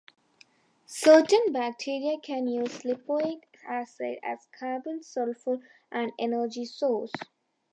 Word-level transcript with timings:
Certain 0.87 1.53
bacteria 1.53 2.17
can 2.19 2.47
use 2.47 2.79
lipoic 2.81 3.41
acid 3.67 4.17
as 4.23 4.47
a 4.51 4.57
carbon, 4.57 5.03
sulfur, 5.03 5.59
and 5.91 6.11
energy 6.17 6.65
source. 6.65 7.11